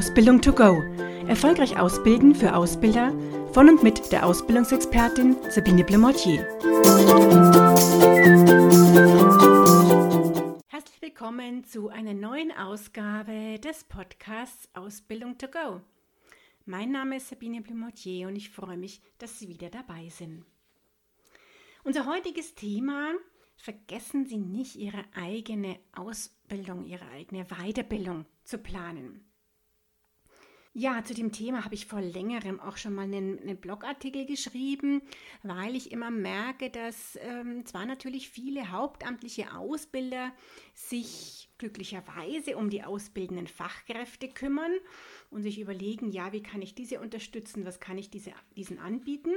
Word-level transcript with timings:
Ausbildung 0.00 0.40
to 0.40 0.54
go. 0.54 0.82
Erfolgreich 1.28 1.78
ausbilden 1.78 2.34
für 2.34 2.56
Ausbilder 2.56 3.12
von 3.52 3.68
und 3.68 3.82
mit 3.82 4.10
der 4.10 4.24
Ausbildungsexpertin 4.24 5.36
Sabine 5.50 5.84
Blemortier. 5.84 6.40
Herzlich 10.68 11.02
willkommen 11.02 11.64
zu 11.64 11.90
einer 11.90 12.14
neuen 12.14 12.50
Ausgabe 12.50 13.58
des 13.58 13.84
Podcasts 13.84 14.70
Ausbildung 14.72 15.36
to 15.36 15.48
go. 15.48 15.82
Mein 16.64 16.92
Name 16.92 17.18
ist 17.18 17.28
Sabine 17.28 17.60
Blemortier 17.60 18.28
und 18.28 18.36
ich 18.36 18.48
freue 18.48 18.78
mich, 18.78 19.02
dass 19.18 19.38
Sie 19.38 19.48
wieder 19.48 19.68
dabei 19.68 20.08
sind. 20.08 20.46
Unser 21.84 22.06
heutiges 22.06 22.54
Thema 22.54 23.12
vergessen 23.54 24.24
Sie 24.24 24.38
nicht, 24.38 24.76
Ihre 24.76 25.04
eigene 25.14 25.78
Ausbildung, 25.92 26.86
Ihre 26.86 27.06
eigene 27.10 27.44
Weiterbildung 27.44 28.24
zu 28.44 28.56
planen. 28.56 29.29
Ja, 30.72 31.02
zu 31.02 31.14
dem 31.14 31.32
Thema 31.32 31.64
habe 31.64 31.74
ich 31.74 31.86
vor 31.86 32.00
längerem 32.00 32.60
auch 32.60 32.76
schon 32.76 32.94
mal 32.94 33.02
einen, 33.02 33.40
einen 33.40 33.56
Blogartikel 33.56 34.24
geschrieben, 34.24 35.02
weil 35.42 35.74
ich 35.74 35.90
immer 35.90 36.12
merke, 36.12 36.70
dass 36.70 37.18
ähm, 37.22 37.66
zwar 37.66 37.86
natürlich 37.86 38.30
viele 38.30 38.70
hauptamtliche 38.70 39.52
Ausbilder 39.56 40.32
sich 40.72 41.50
glücklicherweise 41.58 42.56
um 42.56 42.70
die 42.70 42.84
ausbildenden 42.84 43.48
Fachkräfte 43.48 44.28
kümmern 44.28 44.72
und 45.28 45.42
sich 45.42 45.58
überlegen, 45.58 46.12
ja, 46.12 46.32
wie 46.32 46.42
kann 46.42 46.62
ich 46.62 46.76
diese 46.76 47.00
unterstützen, 47.00 47.64
was 47.64 47.80
kann 47.80 47.98
ich 47.98 48.08
diese, 48.08 48.32
diesen 48.56 48.78
anbieten. 48.78 49.32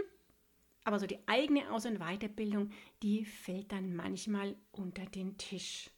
Aber 0.84 1.00
so 1.00 1.08
die 1.08 1.28
eigene 1.28 1.72
Aus- 1.72 1.88
und 1.88 1.98
Weiterbildung, 1.98 2.70
die 3.02 3.26
fällt 3.26 3.72
dann 3.72 3.96
manchmal 3.96 4.56
unter 4.72 5.06
den 5.08 5.36
Tisch 5.40 5.90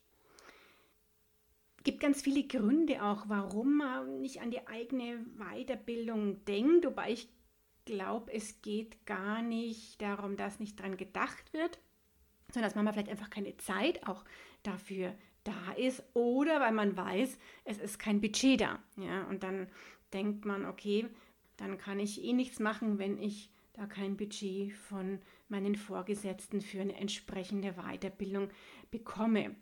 gibt 1.85 2.01
ganz 2.01 2.21
viele 2.21 2.43
Gründe 2.43 3.01
auch, 3.01 3.29
warum 3.29 3.77
man 3.77 4.19
nicht 4.19 4.41
an 4.41 4.51
die 4.51 4.67
eigene 4.67 5.25
Weiterbildung 5.37 6.43
denkt, 6.43 6.85
wobei 6.85 7.13
ich 7.13 7.29
glaube, 7.85 8.33
es 8.33 8.61
geht 8.61 9.05
gar 9.05 9.41
nicht 9.41 10.01
darum, 10.01 10.35
dass 10.35 10.59
nicht 10.59 10.79
dran 10.79 10.97
gedacht 10.97 11.53
wird, 11.53 11.79
sondern 12.51 12.69
dass 12.69 12.75
man 12.75 12.91
vielleicht 12.91 13.09
einfach 13.09 13.29
keine 13.29 13.55
Zeit 13.57 14.05
auch 14.07 14.25
dafür 14.63 15.15
da 15.43 15.73
ist 15.77 16.03
oder 16.13 16.59
weil 16.59 16.73
man 16.73 16.97
weiß, 16.97 17.37
es 17.63 17.77
ist 17.77 17.99
kein 17.99 18.19
Budget 18.19 18.61
da. 18.61 18.79
Ja, 18.97 19.23
und 19.25 19.43
dann 19.43 19.67
denkt 20.11 20.43
man, 20.43 20.65
okay, 20.65 21.07
dann 21.57 21.77
kann 21.77 21.99
ich 21.99 22.23
eh 22.23 22.33
nichts 22.33 22.59
machen, 22.59 22.97
wenn 22.97 23.21
ich 23.21 23.51
da 23.73 23.85
kein 23.85 24.17
Budget 24.17 24.73
von 24.73 25.19
meinen 25.49 25.75
Vorgesetzten 25.75 26.61
für 26.61 26.81
eine 26.81 26.95
entsprechende 26.95 27.73
Weiterbildung 27.73 28.49
bekomme. 28.89 29.55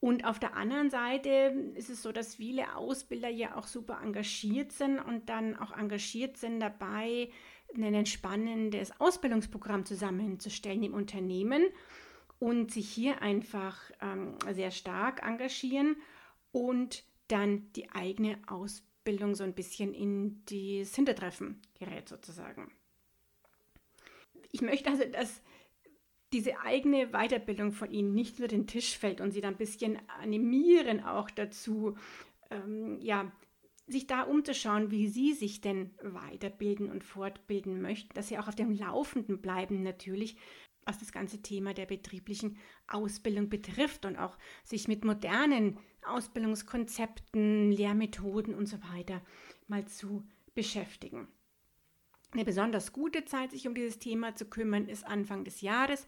Und 0.00 0.24
auf 0.24 0.38
der 0.38 0.54
anderen 0.54 0.90
Seite 0.90 1.72
ist 1.74 1.90
es 1.90 2.02
so, 2.02 2.12
dass 2.12 2.36
viele 2.36 2.76
Ausbilder 2.76 3.28
ja 3.28 3.56
auch 3.56 3.66
super 3.66 4.00
engagiert 4.02 4.70
sind 4.70 5.00
und 5.00 5.28
dann 5.28 5.56
auch 5.56 5.76
engagiert 5.76 6.36
sind 6.36 6.60
dabei, 6.60 7.30
ein 7.74 7.94
entspannendes 7.94 8.98
Ausbildungsprogramm 9.00 9.84
zusammenzustellen 9.84 10.82
im 10.84 10.94
Unternehmen 10.94 11.64
und 12.38 12.72
sich 12.72 12.88
hier 12.88 13.22
einfach 13.22 13.76
ähm, 14.00 14.36
sehr 14.52 14.70
stark 14.70 15.22
engagieren 15.26 15.96
und 16.52 17.04
dann 17.26 17.70
die 17.72 17.90
eigene 17.90 18.38
Ausbildung 18.46 19.34
so 19.34 19.44
ein 19.44 19.54
bisschen 19.54 19.94
in 19.94 20.42
das 20.46 20.94
Hintertreffen 20.94 21.60
gerät 21.78 22.08
sozusagen. 22.08 22.70
Ich 24.52 24.62
möchte 24.62 24.90
also, 24.90 25.04
dass 25.04 25.42
diese 26.32 26.60
eigene 26.60 27.08
Weiterbildung 27.08 27.72
von 27.72 27.90
ihnen 27.90 28.14
nicht 28.14 28.38
über 28.38 28.48
den 28.48 28.66
Tisch 28.66 28.98
fällt 28.98 29.20
und 29.20 29.32
sie 29.32 29.40
dann 29.40 29.54
ein 29.54 29.58
bisschen 29.58 29.98
animieren 30.20 31.02
auch 31.02 31.30
dazu, 31.30 31.96
ähm, 32.50 32.98
ja, 33.00 33.32
sich 33.86 34.06
da 34.06 34.22
umzuschauen, 34.22 34.90
wie 34.90 35.08
sie 35.08 35.32
sich 35.32 35.60
denn 35.60 35.94
weiterbilden 36.02 36.90
und 36.90 37.04
fortbilden 37.04 37.80
möchten, 37.80 38.12
dass 38.14 38.28
sie 38.28 38.38
auch 38.38 38.48
auf 38.48 38.54
dem 38.54 38.72
Laufenden 38.72 39.40
bleiben 39.40 39.82
natürlich, 39.82 40.36
was 40.84 40.98
das 40.98 41.12
ganze 41.12 41.40
Thema 41.42 41.74
der 41.74 41.86
betrieblichen 41.86 42.58
Ausbildung 42.86 43.48
betrifft 43.48 44.04
und 44.04 44.16
auch 44.16 44.36
sich 44.64 44.88
mit 44.88 45.04
modernen 45.04 45.78
Ausbildungskonzepten, 46.06 47.72
Lehrmethoden 47.72 48.54
und 48.54 48.66
so 48.66 48.78
weiter 48.94 49.22
mal 49.66 49.86
zu 49.86 50.26
beschäftigen. 50.54 51.28
Eine 52.32 52.44
besonders 52.44 52.92
gute 52.92 53.24
Zeit, 53.24 53.52
sich 53.52 53.66
um 53.66 53.74
dieses 53.74 53.98
Thema 53.98 54.34
zu 54.34 54.44
kümmern, 54.44 54.86
ist 54.86 55.06
Anfang 55.06 55.44
des 55.44 55.62
Jahres. 55.62 56.06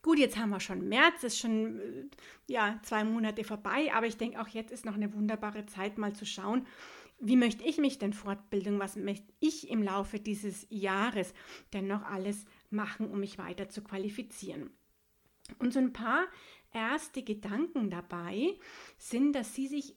Gut, 0.00 0.18
jetzt 0.18 0.38
haben 0.38 0.50
wir 0.50 0.60
schon 0.60 0.88
März, 0.88 1.24
ist 1.24 1.38
schon 1.38 1.78
äh, 1.80 2.08
ja, 2.46 2.80
zwei 2.82 3.04
Monate 3.04 3.44
vorbei, 3.44 3.92
aber 3.92 4.06
ich 4.06 4.16
denke 4.16 4.40
auch 4.40 4.48
jetzt 4.48 4.72
ist 4.72 4.86
noch 4.86 4.94
eine 4.94 5.12
wunderbare 5.12 5.66
Zeit, 5.66 5.98
mal 5.98 6.14
zu 6.14 6.24
schauen, 6.24 6.66
wie 7.20 7.36
möchte 7.36 7.64
ich 7.64 7.78
mich 7.78 7.98
denn 7.98 8.12
fortbilden, 8.12 8.78
was 8.78 8.96
möchte 8.96 9.32
ich 9.40 9.68
im 9.68 9.82
Laufe 9.82 10.20
dieses 10.20 10.66
Jahres 10.70 11.34
denn 11.72 11.86
noch 11.86 12.02
alles 12.04 12.46
machen, 12.70 13.10
um 13.10 13.20
mich 13.20 13.38
weiter 13.38 13.68
zu 13.68 13.82
qualifizieren. 13.82 14.70
Und 15.58 15.72
so 15.72 15.80
ein 15.80 15.92
paar 15.92 16.26
erste 16.72 17.22
Gedanken 17.22 17.90
dabei 17.90 18.54
sind, 18.98 19.32
dass 19.32 19.54
Sie 19.54 19.66
sich 19.66 19.96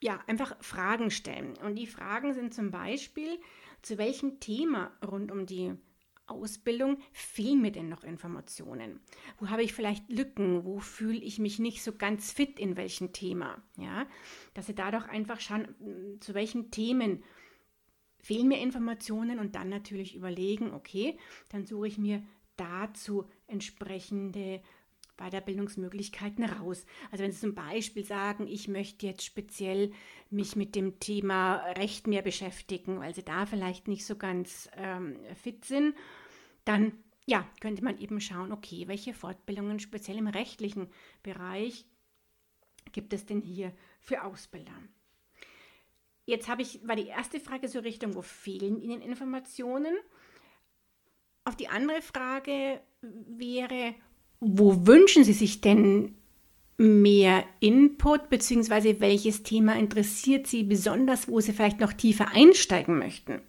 ja 0.00 0.20
einfach 0.26 0.56
Fragen 0.62 1.10
stellen. 1.10 1.56
Und 1.58 1.74
die 1.74 1.86
Fragen 1.86 2.32
sind 2.32 2.54
zum 2.54 2.70
Beispiel, 2.70 3.38
zu 3.82 3.98
welchem 3.98 4.40
Thema 4.40 4.92
rund 5.06 5.30
um 5.30 5.46
die 5.46 5.74
Ausbildung 6.26 6.98
fehlen 7.12 7.62
mir 7.62 7.72
denn 7.72 7.88
noch 7.88 8.04
Informationen? 8.04 9.00
Wo 9.38 9.48
habe 9.48 9.62
ich 9.62 9.72
vielleicht 9.72 10.10
Lücken? 10.10 10.64
Wo 10.64 10.78
fühle 10.78 11.18
ich 11.18 11.38
mich 11.38 11.58
nicht 11.58 11.82
so 11.82 11.92
ganz 11.92 12.32
fit 12.32 12.58
in 12.58 12.76
welchem 12.76 13.12
Thema? 13.12 13.62
Ja, 13.76 14.06
dass 14.54 14.66
Sie 14.66 14.74
da 14.74 14.90
doch 14.90 15.08
einfach 15.08 15.40
schauen, 15.40 15.68
hm, 15.80 16.20
zu 16.20 16.34
welchen 16.34 16.70
Themen 16.70 17.24
fehlen 18.20 18.48
mir 18.48 18.60
Informationen 18.60 19.38
und 19.38 19.54
dann 19.54 19.68
natürlich 19.68 20.14
überlegen, 20.14 20.72
okay, 20.72 21.18
dann 21.50 21.64
suche 21.64 21.88
ich 21.88 21.98
mir 21.98 22.22
dazu 22.56 23.26
entsprechende 23.46 24.60
Weiterbildungsmöglichkeiten 25.18 26.44
raus. 26.44 26.86
Also 27.10 27.24
wenn 27.24 27.32
Sie 27.32 27.40
zum 27.40 27.54
Beispiel 27.54 28.04
sagen, 28.04 28.46
ich 28.46 28.68
möchte 28.68 29.06
jetzt 29.06 29.24
speziell 29.24 29.92
mich 30.30 30.56
mit 30.56 30.74
dem 30.74 30.98
Thema 31.00 31.56
Recht 31.72 32.06
mehr 32.06 32.22
beschäftigen, 32.22 33.00
weil 33.00 33.14
Sie 33.14 33.24
da 33.24 33.46
vielleicht 33.46 33.88
nicht 33.88 34.06
so 34.06 34.16
ganz 34.16 34.70
ähm, 34.76 35.18
fit 35.34 35.64
sind, 35.64 35.94
dann 36.64 36.92
ja, 37.26 37.46
könnte 37.60 37.84
man 37.84 37.98
eben 37.98 38.20
schauen, 38.22 38.52
okay, 38.52 38.88
welche 38.88 39.12
Fortbildungen 39.12 39.80
speziell 39.80 40.16
im 40.16 40.28
rechtlichen 40.28 40.88
Bereich 41.22 41.84
gibt 42.92 43.12
es 43.12 43.26
denn 43.26 43.42
hier 43.42 43.74
für 44.00 44.24
Ausbilder? 44.24 44.72
Jetzt 46.24 46.48
habe 46.48 46.62
ich, 46.62 46.86
war 46.86 46.96
die 46.96 47.06
erste 47.06 47.40
Frage 47.40 47.68
so 47.68 47.80
Richtung, 47.80 48.14
wo 48.14 48.22
fehlen 48.22 48.80
Ihnen 48.80 49.02
Informationen? 49.02 49.94
Auf 51.44 51.56
die 51.56 51.68
andere 51.68 52.02
Frage 52.02 52.82
wäre, 53.00 53.94
wo 54.40 54.86
wünschen 54.86 55.24
Sie 55.24 55.32
sich 55.32 55.60
denn 55.60 56.14
mehr 56.76 57.44
Input, 57.58 58.30
beziehungsweise 58.30 59.00
welches 59.00 59.42
Thema 59.42 59.76
interessiert 59.76 60.46
Sie 60.46 60.62
besonders, 60.62 61.28
wo 61.28 61.40
Sie 61.40 61.52
vielleicht 61.52 61.80
noch 61.80 61.92
tiefer 61.92 62.28
einsteigen 62.32 62.98
möchten? 62.98 63.40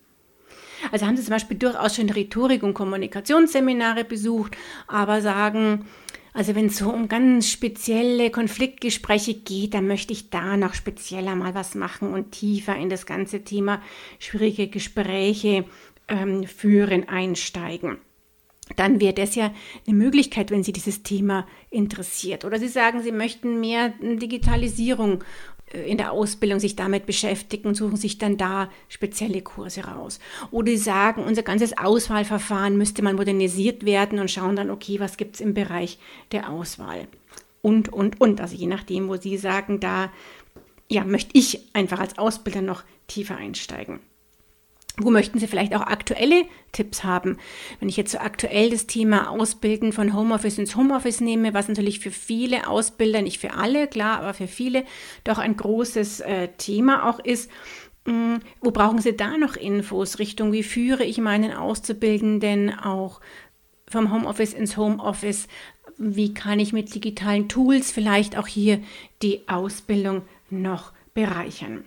Also 0.91 1.05
haben 1.05 1.17
Sie 1.17 1.23
zum 1.23 1.33
Beispiel 1.33 1.57
durchaus 1.57 1.95
schon 1.95 2.09
Rhetorik- 2.09 2.63
und 2.63 2.73
Kommunikationsseminare 2.73 4.03
besucht, 4.03 4.57
aber 4.87 5.21
sagen, 5.21 5.85
also 6.33 6.55
wenn 6.55 6.67
es 6.67 6.77
so 6.77 6.89
um 6.89 7.07
ganz 7.07 7.49
spezielle 7.49 8.31
Konfliktgespräche 8.31 9.33
geht, 9.33 9.73
dann 9.73 9.87
möchte 9.87 10.13
ich 10.13 10.29
da 10.29 10.57
noch 10.57 10.73
spezieller 10.73 11.35
mal 11.35 11.53
was 11.53 11.75
machen 11.75 12.13
und 12.13 12.31
tiefer 12.31 12.75
in 12.77 12.89
das 12.89 13.05
ganze 13.05 13.43
Thema 13.43 13.81
schwierige 14.19 14.69
Gespräche 14.69 15.65
ähm, 16.07 16.45
führen 16.45 17.09
einsteigen 17.09 17.97
dann 18.75 18.99
wäre 18.99 19.13
das 19.13 19.35
ja 19.35 19.51
eine 19.87 19.95
Möglichkeit, 19.95 20.51
wenn 20.51 20.63
Sie 20.63 20.73
dieses 20.73 21.03
Thema 21.03 21.47
interessiert. 21.69 22.45
Oder 22.45 22.59
Sie 22.59 22.67
sagen, 22.67 23.01
Sie 23.01 23.11
möchten 23.11 23.59
mehr 23.59 23.93
Digitalisierung 23.99 25.23
äh, 25.73 25.89
in 25.89 25.97
der 25.97 26.11
Ausbildung 26.11 26.59
sich 26.59 26.75
damit 26.75 27.05
beschäftigen 27.05 27.69
und 27.69 27.75
suchen 27.75 27.97
sich 27.97 28.17
dann 28.17 28.37
da 28.37 28.69
spezielle 28.87 29.41
Kurse 29.41 29.85
raus. 29.85 30.19
Oder 30.51 30.71
sie 30.71 30.77
sagen, 30.77 31.23
unser 31.23 31.43
ganzes 31.43 31.77
Auswahlverfahren 31.77 32.77
müsste 32.77 33.01
mal 33.01 33.13
modernisiert 33.13 33.85
werden 33.85 34.19
und 34.19 34.31
schauen 34.31 34.55
dann, 34.55 34.69
okay, 34.69 34.99
was 34.99 35.17
gibt 35.17 35.35
es 35.35 35.41
im 35.41 35.53
Bereich 35.53 35.99
der 36.31 36.49
Auswahl. 36.49 37.07
Und, 37.61 37.91
und, 37.91 38.21
und. 38.21 38.41
Also 38.41 38.55
je 38.55 38.67
nachdem, 38.67 39.09
wo 39.09 39.17
Sie 39.17 39.37
sagen, 39.37 39.79
da 39.79 40.11
ja, 40.89 41.03
möchte 41.03 41.37
ich 41.37 41.67
einfach 41.73 41.99
als 41.99 42.17
Ausbilder 42.17 42.61
noch 42.61 42.83
tiefer 43.07 43.37
einsteigen. 43.37 43.99
Wo 45.01 45.11
möchten 45.11 45.39
Sie 45.39 45.47
vielleicht 45.47 45.73
auch 45.73 45.81
aktuelle 45.81 46.43
Tipps 46.73 47.05
haben? 47.05 47.37
Wenn 47.79 47.87
ich 47.87 47.95
jetzt 47.95 48.11
so 48.11 48.17
aktuell 48.17 48.69
das 48.69 48.85
Thema 48.85 49.29
Ausbilden 49.29 49.93
von 49.93 50.13
Homeoffice 50.13 50.57
ins 50.57 50.75
Homeoffice 50.75 51.21
nehme, 51.21 51.53
was 51.53 51.69
natürlich 51.69 51.99
für 51.99 52.11
viele 52.11 52.67
Ausbilder, 52.67 53.21
nicht 53.21 53.39
für 53.39 53.53
alle, 53.53 53.87
klar, 53.87 54.19
aber 54.19 54.33
für 54.33 54.47
viele 54.47 54.83
doch 55.23 55.37
ein 55.37 55.55
großes 55.55 56.19
äh, 56.19 56.49
Thema 56.57 57.09
auch 57.09 57.19
ist. 57.19 57.49
Hm, 58.05 58.39
wo 58.59 58.71
brauchen 58.71 58.99
Sie 58.99 59.15
da 59.15 59.37
noch 59.37 59.55
Infos 59.55 60.19
Richtung, 60.19 60.51
wie 60.51 60.63
führe 60.63 61.05
ich 61.05 61.17
meinen 61.17 61.53
Auszubildenden 61.53 62.77
auch 62.77 63.21
vom 63.87 64.11
Homeoffice 64.13 64.53
ins 64.53 64.75
Homeoffice? 64.75 65.47
Wie 65.97 66.33
kann 66.33 66.59
ich 66.59 66.73
mit 66.73 66.93
digitalen 66.93 67.47
Tools 67.47 67.91
vielleicht 67.91 68.37
auch 68.37 68.47
hier 68.47 68.81
die 69.21 69.47
Ausbildung 69.47 70.23
noch 70.49 70.91
bereichern? 71.13 71.85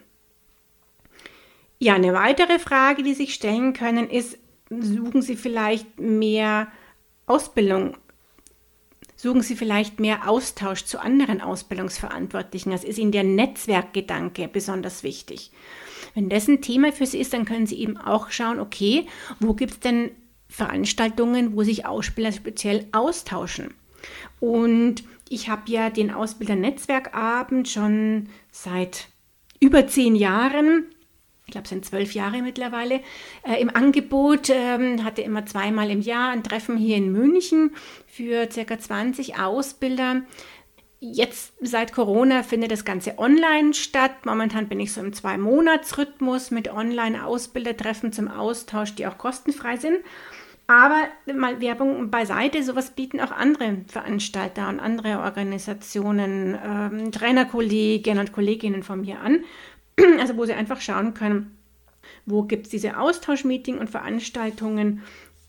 Ja, 1.83 1.95
eine 1.95 2.13
weitere 2.13 2.61
Frage, 2.61 3.03
die 3.03 3.13
sich 3.13 3.35
stellen 3.35 3.73
können, 3.73 4.09
ist, 4.09 4.39
suchen 4.71 5.21
Sie 5.21 5.35
vielleicht 5.35 5.99
mehr 5.99 6.69
Ausbildung? 7.27 7.97
Suchen 9.17 9.43
Sie 9.43 9.57
vielleicht 9.57 9.99
mehr 9.99 10.29
Austausch 10.29 10.85
zu 10.85 11.01
anderen 11.01 11.41
Ausbildungsverantwortlichen? 11.41 12.71
Das 12.71 12.85
ist 12.85 12.99
Ihnen 12.99 13.11
der 13.11 13.25
Netzwerkgedanke 13.25 14.47
besonders 14.47 15.03
wichtig. 15.03 15.51
Wenn 16.15 16.29
das 16.29 16.47
ein 16.47 16.63
Thema 16.63 16.93
für 16.93 17.05
Sie 17.05 17.19
ist, 17.19 17.33
dann 17.33 17.47
können 17.47 17.67
Sie 17.67 17.81
eben 17.81 17.97
auch 17.97 18.31
schauen, 18.31 18.61
okay, 18.61 19.09
wo 19.41 19.55
gibt 19.55 19.73
es 19.73 19.81
denn 19.81 20.13
Veranstaltungen, 20.49 21.57
wo 21.57 21.65
sich 21.65 21.85
Ausbilder 21.85 22.31
speziell 22.31 22.87
austauschen? 22.93 23.75
Und 24.39 25.03
ich 25.29 25.49
habe 25.49 25.63
ja 25.67 25.91
den 25.91 26.13
Ausbildernetzwerkabend 26.13 27.69
schon 27.69 28.29
seit 28.53 29.09
über 29.59 29.89
zehn 29.89 30.15
Jahren 30.15 30.87
ich 31.53 31.55
glaube, 31.55 31.65
es 31.65 31.69
sind 31.69 31.85
zwölf 31.85 32.15
Jahre 32.15 32.41
mittlerweile, 32.41 33.03
äh, 33.43 33.61
im 33.61 33.69
Angebot. 33.69 34.49
Ähm, 34.49 35.05
hatte 35.05 35.21
immer 35.21 35.45
zweimal 35.45 35.91
im 35.91 36.01
Jahr 36.01 36.31
ein 36.31 36.43
Treffen 36.43 36.79
hier 36.79 36.97
in 36.97 37.13
München 37.13 37.73
für 38.07 38.51
circa 38.51 38.79
20 38.79 39.39
Ausbilder. 39.39 40.23
Jetzt 40.99 41.53
seit 41.61 41.93
Corona 41.93 42.43
findet 42.43 42.71
das 42.71 42.87
Ganze 42.87 43.19
online 43.19 43.75
statt. 43.75 44.25
Momentan 44.25 44.69
bin 44.69 44.81
ich 44.81 44.95
so 44.95 45.03
im 45.03 45.13
Zwei-Monats-Rhythmus 45.13 46.53
mit 46.53 46.73
Online-Ausbildertreffen 46.73 48.13
zum 48.13 48.29
Austausch, 48.29 48.95
die 48.95 49.07
auch 49.07 49.19
kostenfrei 49.19 49.77
sind. 49.77 49.99
Aber 50.69 51.03
mal 51.35 51.61
Werbung 51.61 52.11
beiseite, 52.11 52.63
sowas 52.63 52.93
bieten 52.93 53.21
auch 53.21 53.33
andere 53.33 53.79
Veranstalter 53.89 54.71
und 54.71 54.81
andere 54.81 55.19
Organisationen, 55.19 56.57
ähm, 56.65 57.13
Trainerkolleginnen 57.13 58.21
und 58.21 58.33
Kolleginnen 58.33 58.83
von 58.83 59.03
mir 59.03 59.21
an. 59.21 59.45
Also 60.21 60.37
wo 60.37 60.45
sie 60.45 60.55
einfach 60.55 60.81
schauen 60.81 61.15
können, 61.15 61.57
wo 62.27 62.43
gibt 62.43 62.67
es 62.67 62.71
diese 62.71 62.99
Austauschmeeting 62.99 63.79
und 63.79 63.91
Veranstaltungen 63.91 65.03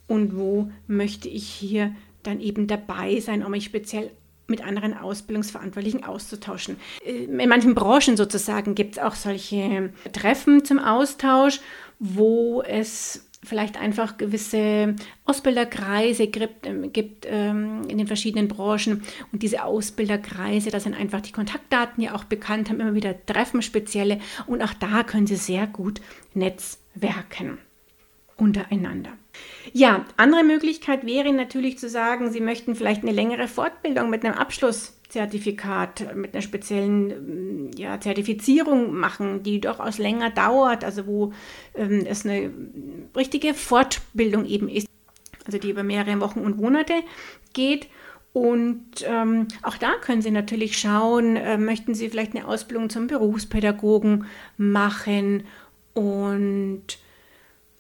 und 0.08 0.38
wo 0.38 0.72
möchte 0.88 1.30
ich 1.30 1.48
hier 1.48 1.96
dann 2.24 2.40
eben 2.40 2.68
dabei 2.68 3.20
sein, 3.20 3.44
um 3.44 3.52
mich 3.52 3.66
speziell 3.66 4.12
mit 4.48 4.66
anderen 4.66 4.94
Ausbildungsverantwortlichen 4.96 6.04
auszutauschen. 6.04 6.78
Äh, 7.06 7.26
in 7.26 7.50
manchen 7.50 7.76
Branchen 7.76 8.18
sozusagen 8.18 8.76
gibt 8.76 8.98
es 8.98 9.04
auch 9.04 9.16
solche 9.16 9.92
Treffen 10.12 10.66
zum 10.66 10.80
Austausch, 10.80 11.60
wo 12.00 12.62
es 12.62 13.30
vielleicht 13.44 13.80
einfach 13.80 14.18
gewisse 14.18 14.96
Ausbilderkreise 15.26 16.28
gibt, 16.28 16.66
ähm, 16.68 16.94
gibt 16.94 17.26
ähm, 17.30 17.84
in 17.88 17.98
den 17.98 18.08
verschiedenen 18.08 18.48
Branchen. 18.48 19.04
Und 19.32 19.44
diese 19.44 19.64
Ausbilderkreise, 19.64 20.70
da 20.70 20.80
sind 20.80 20.96
einfach 20.96 21.22
die 21.22 21.32
Kontaktdaten 21.32 22.04
ja 22.04 22.16
auch 22.16 22.24
bekannt, 22.24 22.70
haben 22.70 22.80
immer 22.80 22.96
wieder 22.96 23.26
Treffen 23.26 23.62
spezielle. 23.62 24.20
Und 24.48 24.62
auch 24.62 24.74
da 24.74 25.04
können 25.04 25.28
Sie 25.28 25.36
sehr 25.36 25.68
gut 25.68 26.02
netzwerken 26.34 27.58
untereinander. 28.44 29.12
Ja, 29.72 30.06
andere 30.18 30.44
Möglichkeit 30.44 31.06
wäre 31.06 31.32
natürlich 31.34 31.80
zu 31.80 31.90
sagen, 31.90 32.32
Sie 32.32 32.42
möchten 32.42 32.76
vielleicht 32.76 33.04
eine 33.04 33.14
längere 33.14 33.48
Fortbildung 33.48 34.10
mit 34.10 34.24
einem 34.24 34.36
Abschlusszertifikat, 34.36 36.16
mit 36.16 36.34
einer 36.34 36.42
speziellen 36.42 37.72
ja, 37.76 38.00
Zertifizierung 38.00 38.94
machen, 38.94 39.42
die 39.42 39.62
durchaus 39.62 39.98
länger 39.98 40.30
dauert, 40.30 40.84
also 40.84 41.08
wo 41.08 41.34
ähm, 41.76 42.06
es 42.06 42.26
eine 42.26 42.52
richtige 43.16 43.54
Fortbildung 43.54 44.46
eben 44.46 44.68
ist, 44.68 44.88
also 45.46 45.58
die 45.58 45.70
über 45.70 45.84
mehrere 45.84 46.20
Wochen 46.20 46.42
und 46.42 46.58
Monate 46.58 46.94
geht. 47.54 47.88
Und 48.34 48.86
ähm, 49.06 49.48
auch 49.62 49.78
da 49.78 49.94
können 50.02 50.22
Sie 50.22 50.32
natürlich 50.32 50.78
schauen, 50.78 51.38
äh, 51.38 51.58
möchten 51.58 51.96
Sie 51.96 52.10
vielleicht 52.10 52.36
eine 52.36 52.48
Ausbildung 52.48 52.90
zum 52.90 53.08
Berufspädagogen 53.08 54.26
machen 54.58 55.44
und 55.94 56.84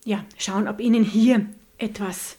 ja, 0.05 0.25
schauen, 0.37 0.67
ob 0.67 0.79
Ihnen 0.79 1.03
hier 1.03 1.45
etwas 1.77 2.37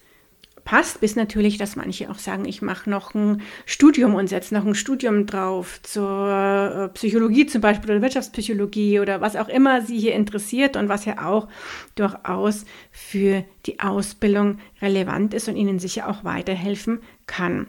passt, 0.65 1.01
bis 1.01 1.15
natürlich, 1.15 1.59
dass 1.59 1.77
manche 1.77 2.11
auch 2.11 2.19
sagen, 2.19 2.47
ich 2.47 2.63
mache 2.63 2.89
noch 2.89 3.15
ein 3.15 3.43
Studium 3.67 4.15
und 4.15 4.29
setze 4.29 4.55
noch 4.55 4.65
ein 4.65 4.75
Studium 4.75 5.27
drauf 5.27 5.81
zur 5.83 6.89
äh, 6.89 6.89
Psychologie 6.95 7.47
zum 7.47 7.61
Beispiel 7.61 7.91
oder 7.91 8.03
Wirtschaftspsychologie 8.03 9.01
oder 9.01 9.21
was 9.21 9.37
auch 9.37 9.49
immer 9.49 9.83
Sie 9.83 9.99
hier 9.99 10.15
interessiert 10.15 10.77
und 10.77 10.89
was 10.89 11.05
ja 11.05 11.27
auch 11.27 11.49
durchaus 11.95 12.65
für 12.91 13.45
die 13.67 13.81
Ausbildung 13.81 14.59
relevant 14.81 15.35
ist 15.35 15.49
und 15.49 15.57
Ihnen 15.57 15.79
sicher 15.79 16.09
auch 16.09 16.25
weiterhelfen 16.25 17.01
kann. 17.27 17.67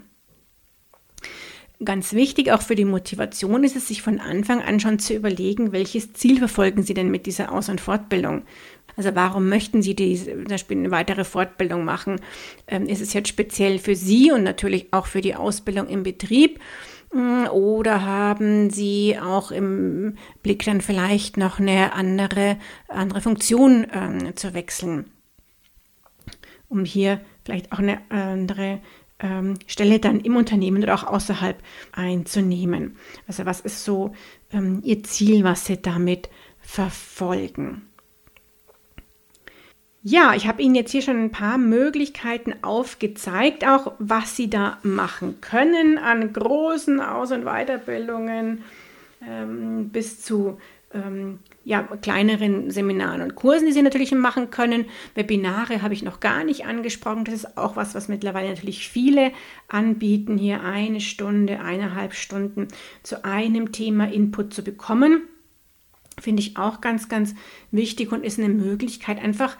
Ganz 1.84 2.14
wichtig 2.14 2.54
auch 2.54 2.62
für 2.62 2.76
die 2.76 2.86
Motivation 2.86 3.66
ist 3.66 3.76
es, 3.76 3.90
sich 3.90 4.02
von 4.02 4.22
Anfang 4.22 4.62
an 4.62 4.80
schon 4.80 4.98
zu 4.98 5.14
überlegen, 5.14 5.74
welches 5.74 6.14
Ziel 6.14 6.38
verfolgen 6.38 6.84
Sie 6.84 6.94
denn 6.94 7.12
mit 7.12 7.26
dieser 7.26 7.52
Aus- 7.52 7.68
und 7.68 7.82
Fortbildung. 7.82 8.44
Also 8.98 9.14
warum 9.14 9.50
möchten 9.50 9.82
Sie 9.82 9.96
die, 9.96 10.18
zum 10.18 10.46
Beispiel 10.46 10.78
eine 10.78 10.92
weitere 10.92 11.24
Fortbildung 11.24 11.84
machen? 11.84 12.22
Ähm, 12.68 12.88
ist 12.88 13.02
es 13.02 13.14
jetzt 13.14 13.30
speziell 13.30 13.80
für 13.80 13.96
Sie 13.96 14.32
und 14.32 14.44
natürlich 14.44 14.92
auch 14.92 15.08
für 15.08 15.22
die 15.22 15.36
Ausbildung 15.36 15.88
im 15.88 16.04
Betrieb? 16.04 16.60
Mm, 17.14 17.48
oder 17.48 18.04
haben 18.04 18.70
Sie 18.70 19.18
auch 19.18 19.52
im 19.52 20.16
Blick 20.44 20.66
dann 20.66 20.82
vielleicht 20.82 21.38
noch 21.38 21.60
eine 21.60 21.94
andere, 21.94 22.58
andere 22.88 23.22
Funktion 23.22 23.88
ähm, 23.94 24.36
zu 24.36 24.54
wechseln, 24.54 25.06
um 26.70 26.86
hier 26.86 27.22
vielleicht 27.44 27.72
auch 27.72 27.80
eine 27.80 28.00
andere 28.10 28.80
ähm, 29.20 29.56
Stelle 29.68 30.00
dann 30.00 30.20
im 30.20 30.36
Unternehmen 30.36 30.84
oder 30.84 30.96
auch 30.96 31.04
außerhalb 31.04 31.62
einzunehmen? 31.92 32.98
Also 33.28 33.46
was 33.46 33.62
ist 33.62 33.84
so 33.84 34.14
ähm, 34.52 34.82
Ihr 34.84 35.04
Ziel, 35.04 35.44
was 35.44 35.66
Sie 35.66 35.82
damit 35.82 36.30
verfolgen? 36.60 37.84
Ja, 40.08 40.36
ich 40.36 40.48
habe 40.48 40.62
Ihnen 40.62 40.76
jetzt 40.76 40.92
hier 40.92 41.02
schon 41.02 41.18
ein 41.18 41.32
paar 41.32 41.58
Möglichkeiten 41.58 42.54
aufgezeigt, 42.62 43.66
auch 43.66 43.94
was 43.98 44.36
Sie 44.36 44.52
da 44.52 44.78
machen 44.84 45.42
können 45.42 45.98
an 45.98 46.32
großen 46.32 47.02
Aus- 47.02 47.32
und 47.32 47.44
Weiterbildungen 47.44 48.64
ähm, 49.28 49.90
bis 49.90 50.22
zu 50.22 50.60
ähm, 50.94 51.40
ja, 51.64 51.82
kleineren 51.82 52.70
Seminaren 52.70 53.24
und 53.24 53.34
Kursen, 53.34 53.66
die 53.66 53.72
Sie 53.72 53.82
natürlich 53.82 54.12
machen 54.12 54.52
können. 54.52 54.86
Webinare 55.16 55.82
habe 55.82 55.96
ich 55.96 56.04
noch 56.04 56.20
gar 56.20 56.44
nicht 56.44 56.68
angesprochen. 56.68 57.26
Das 57.26 57.34
ist 57.34 57.58
auch 57.58 57.76
was, 57.76 57.96
was 57.96 58.08
mittlerweile 58.08 58.50
natürlich 58.50 58.88
viele 58.88 59.32
anbieten, 59.70 60.38
hier 60.38 60.62
eine 60.62 61.02
Stunde, 61.02 61.62
eineinhalb 61.62 62.14
Stunden 62.14 62.68
zu 63.02 63.26
einem 63.26 63.72
Thema 63.72 64.14
Input 64.14 64.54
zu 64.54 64.64
bekommen. 64.64 65.24
Finde 66.20 66.44
ich 66.44 66.58
auch 66.58 66.80
ganz, 66.80 67.10
ganz 67.10 67.34
wichtig 67.72 68.12
und 68.12 68.24
ist 68.24 68.38
eine 68.38 68.50
Möglichkeit, 68.50 69.20
einfach 69.20 69.58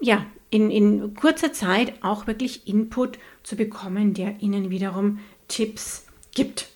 ja, 0.00 0.26
in, 0.50 0.70
in 0.70 1.14
kurzer 1.14 1.52
Zeit 1.52 2.02
auch 2.02 2.26
wirklich 2.26 2.66
Input 2.66 3.18
zu 3.42 3.56
bekommen, 3.56 4.14
der 4.14 4.40
Ihnen 4.40 4.70
wiederum 4.70 5.20
Tipps 5.48 6.06
gibt. 6.34 6.68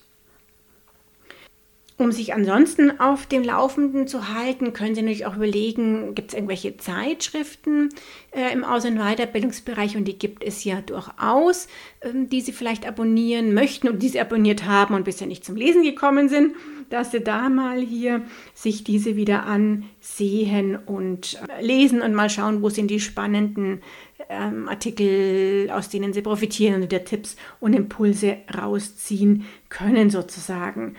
Um 1.95 2.11
sich 2.11 2.33
ansonsten 2.33 2.99
auf 2.99 3.27
dem 3.27 3.43
Laufenden 3.43 4.07
zu 4.07 4.33
halten, 4.33 4.73
können 4.73 4.95
Sie 4.95 5.01
natürlich 5.01 5.27
auch 5.27 5.35
überlegen, 5.35 6.15
gibt 6.15 6.29
es 6.29 6.33
irgendwelche 6.33 6.75
Zeitschriften 6.77 7.89
äh, 8.31 8.51
im 8.51 8.63
Aus- 8.63 8.85
und 8.85 8.97
Weiterbildungsbereich 8.97 9.95
und 9.95 10.05
die 10.05 10.17
gibt 10.17 10.43
es 10.43 10.63
ja 10.63 10.81
durchaus, 10.81 11.67
ähm, 12.01 12.29
die 12.29 12.41
Sie 12.41 12.51
vielleicht 12.51 12.87
abonnieren 12.87 13.53
möchten 13.53 13.87
und 13.87 14.01
die 14.01 14.09
Sie 14.09 14.19
abonniert 14.19 14.65
haben 14.65 14.95
und 14.95 15.05
bisher 15.05 15.27
nicht 15.27 15.45
zum 15.45 15.55
Lesen 15.55 15.83
gekommen 15.83 16.29
sind 16.29 16.55
dass 16.93 17.11
Sie 17.11 17.21
da 17.21 17.49
mal 17.49 17.81
hier 17.81 18.21
sich 18.53 18.83
diese 18.83 19.15
wieder 19.15 19.47
ansehen 19.47 20.75
und 20.75 21.39
äh, 21.49 21.65
lesen 21.65 22.03
und 22.03 22.13
mal 22.13 22.29
schauen, 22.29 22.61
wo 22.61 22.69
sind 22.69 22.89
die 22.91 22.99
spannenden 22.99 23.81
ähm, 24.29 24.69
Artikel, 24.69 25.71
aus 25.71 25.89
denen 25.89 26.13
Sie 26.13 26.21
profitieren 26.21 26.83
und 26.83 26.91
der 26.91 27.03
Tipps 27.03 27.35
und 27.59 27.73
Impulse 27.73 28.37
rausziehen 28.55 29.45
können 29.69 30.11
sozusagen. 30.11 30.95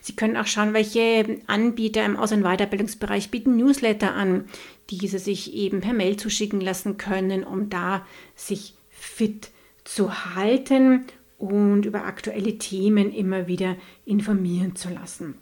Sie 0.00 0.16
können 0.16 0.36
auch 0.36 0.46
schauen, 0.46 0.74
welche 0.74 1.40
Anbieter 1.46 2.04
im 2.04 2.16
Aus- 2.16 2.32
und 2.32 2.42
Weiterbildungsbereich 2.42 3.30
bieten 3.30 3.56
Newsletter 3.56 4.14
an, 4.14 4.44
die 4.90 5.06
Sie 5.06 5.18
sich 5.18 5.54
eben 5.54 5.80
per 5.80 5.92
Mail 5.92 6.16
zuschicken 6.16 6.60
lassen 6.60 6.96
können, 6.96 7.44
um 7.44 7.68
da 7.70 8.06
sich 8.34 8.74
fit 8.90 9.50
zu 9.84 10.34
halten 10.34 11.04
und 11.38 11.84
über 11.86 12.04
aktuelle 12.04 12.58
Themen 12.58 13.12
immer 13.12 13.46
wieder 13.46 13.76
informieren 14.04 14.76
zu 14.76 14.88
lassen. 14.90 15.34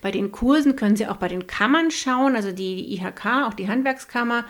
Bei 0.00 0.10
den 0.10 0.32
Kursen 0.32 0.76
können 0.76 0.96
Sie 0.96 1.06
auch 1.06 1.16
bei 1.16 1.28
den 1.28 1.46
Kammern 1.46 1.90
schauen, 1.90 2.36
also 2.36 2.52
die 2.52 2.94
IHK, 2.94 3.26
auch 3.46 3.54
die 3.54 3.68
Handwerkskammer 3.68 4.44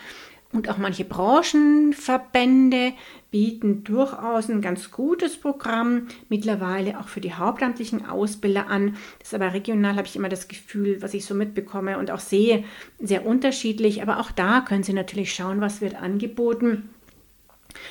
und 0.54 0.68
auch 0.68 0.78
manche 0.78 1.04
Branchenverbände 1.04 2.92
bieten 3.30 3.82
durchaus 3.82 4.48
ein 4.48 4.62
ganz 4.62 4.92
gutes 4.92 5.36
Programm 5.36 6.06
mittlerweile 6.28 7.00
auch 7.00 7.08
für 7.08 7.20
die 7.20 7.34
hauptamtlichen 7.34 8.06
Ausbilder 8.06 8.68
an. 8.68 8.96
Das 9.18 9.28
ist 9.28 9.34
aber 9.34 9.52
regional, 9.52 9.96
habe 9.96 10.06
ich 10.06 10.14
immer 10.14 10.28
das 10.28 10.46
Gefühl, 10.46 11.02
was 11.02 11.12
ich 11.12 11.26
so 11.26 11.34
mitbekomme 11.34 11.98
und 11.98 12.12
auch 12.12 12.20
sehe, 12.20 12.62
sehr 13.00 13.26
unterschiedlich. 13.26 14.00
Aber 14.00 14.20
auch 14.20 14.30
da 14.30 14.60
können 14.60 14.84
Sie 14.84 14.92
natürlich 14.92 15.34
schauen, 15.34 15.60
was 15.60 15.80
wird 15.80 15.96
angeboten 15.96 16.88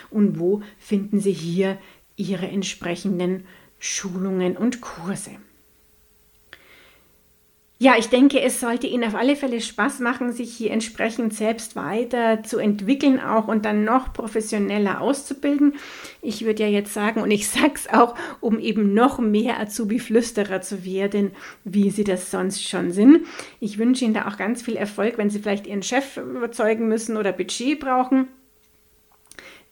und 0.10 0.40
wo 0.40 0.62
finden 0.80 1.20
Sie 1.20 1.34
hier 1.34 1.78
Ihre 2.16 2.48
entsprechenden 2.48 3.44
Schulungen 3.80 4.56
und 4.56 4.80
Kurse. 4.80 5.32
Ja, 7.80 7.96
ich 7.98 8.08
denke, 8.08 8.40
es 8.40 8.62
sollte 8.62 8.88
Ihnen 8.88 9.04
auf 9.04 9.16
alle 9.16 9.36
Fälle 9.36 9.60
Spaß 9.60 10.00
machen, 10.00 10.32
sich 10.32 10.54
hier 10.56 10.72
entsprechend 10.72 11.34
selbst 11.34 11.76
weiter 11.76 12.42
zu 12.44 12.60
entwickeln 12.60 13.20
auch 13.20 13.48
und 13.50 13.66
dann 13.66 13.84
noch 13.84 14.14
professioneller 14.14 15.02
auszubilden. 15.02 15.74
Ich 16.22 16.46
würde 16.46 16.64
ja 16.64 16.70
jetzt 16.70 16.94
sagen, 16.94 17.22
und 17.22 17.32
ich 17.32 17.50
sage 17.50 17.74
es 17.76 17.90
auch, 17.90 18.16
um 18.40 18.60
eben 18.60 18.94
noch 18.94 19.20
mehr 19.20 19.60
Azubi-Flüsterer 19.60 20.62
zu 20.62 20.86
werden, 20.86 21.32
wie 21.66 21.90
Sie 21.90 22.06
das 22.06 22.32
sonst 22.32 22.64
schon 22.64 22.92
sind. 22.92 23.26
Ich 23.60 23.78
wünsche 23.78 24.06
Ihnen 24.06 24.14
da 24.14 24.28
auch 24.28 24.38
ganz 24.38 24.62
viel 24.62 24.78
Erfolg, 24.78 25.18
wenn 25.18 25.30
Sie 25.30 25.40
vielleicht 25.40 25.68
Ihren 25.68 25.84
Chef 25.84 26.18
überzeugen 26.18 26.88
müssen 26.88 27.18
oder 27.18 27.34
Budget 27.34 27.80
brauchen 27.80 28.28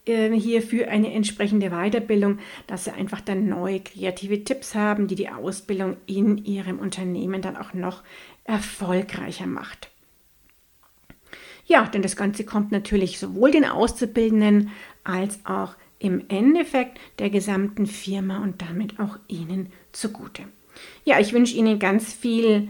hier 0.04 0.62
für 0.62 0.88
eine 0.88 1.12
entsprechende 1.12 1.70
Weiterbildung, 1.70 2.38
dass 2.66 2.84
sie 2.84 2.92
einfach 2.92 3.20
dann 3.20 3.48
neue 3.48 3.80
kreative 3.80 4.42
Tipps 4.42 4.74
haben, 4.74 5.06
die 5.06 5.14
die 5.14 5.28
Ausbildung 5.28 5.96
in 6.06 6.44
ihrem 6.44 6.78
Unternehmen 6.80 7.40
dann 7.40 7.56
auch 7.56 7.72
noch 7.72 8.02
erfolgreicher 8.44 9.46
macht. 9.46 9.90
Ja, 11.66 11.86
denn 11.86 12.02
das 12.02 12.16
Ganze 12.16 12.44
kommt 12.44 12.72
natürlich 12.72 13.18
sowohl 13.18 13.52
den 13.52 13.64
Auszubildenden 13.64 14.70
als 15.04 15.38
auch 15.46 15.74
im 16.00 16.24
Endeffekt 16.28 16.98
der 17.20 17.30
gesamten 17.30 17.86
Firma 17.86 18.42
und 18.42 18.60
damit 18.60 18.98
auch 18.98 19.18
Ihnen 19.28 19.72
zugute. 19.92 20.42
Ja, 21.04 21.20
ich 21.20 21.32
wünsche 21.32 21.54
Ihnen 21.54 21.78
ganz 21.78 22.12
viel 22.12 22.68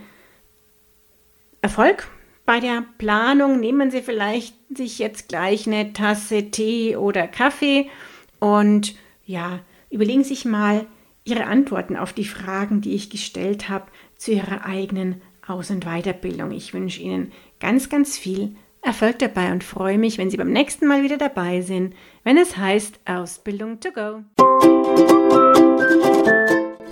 Erfolg 1.63 2.09
bei 2.53 2.61
der 2.61 2.85
Planung. 2.99 3.61
Nehmen 3.61 3.91
Sie 3.91 4.03
vielleicht 4.03 4.55
sich 4.77 4.99
jetzt 4.99 5.31
gleich 5.31 5.67
eine 5.67 5.95
Tasse 5.95 6.51
Tee 6.51 6.97
oder 6.97 7.27
Kaffee 7.27 7.89
und 8.41 8.95
ja, 9.25 9.61
überlegen 9.89 10.23
Sie 10.23 10.35
sich 10.35 10.45
mal 10.45 10.85
Ihre 11.25 11.47
Antworten 11.47 11.97
auf 11.97 12.13
die 12.13 12.27
Fragen, 12.27 12.83
die 12.83 12.95
ich 12.95 13.09
gestellt 13.09 13.71
habe, 13.71 13.87
zu 14.19 14.33
Ihrer 14.33 14.67
eigenen 14.67 15.23
Aus- 15.47 15.71
und 15.71 15.87
Weiterbildung. 15.87 16.51
Ich 16.51 16.75
wünsche 16.75 17.01
Ihnen 17.01 17.33
ganz, 17.59 17.89
ganz 17.89 18.19
viel 18.19 18.55
Erfolg 18.83 19.19
dabei 19.21 19.51
und 19.51 19.65
freue 19.65 19.97
mich, 19.97 20.19
wenn 20.19 20.29
Sie 20.29 20.37
beim 20.37 20.53
nächsten 20.53 20.87
Mal 20.87 21.03
wieder 21.03 21.17
dabei 21.17 21.63
sind, 21.63 21.95
wenn 22.23 22.37
es 22.37 22.59
heißt 22.59 23.01
Ausbildung 23.07 23.81
to 23.81 23.93
go. 23.93 25.42